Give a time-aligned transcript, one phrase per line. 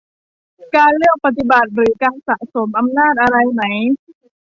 [0.75, 3.63] การเลือกปฏิบัติ หรือการสะสมอำนาจอะไรไหม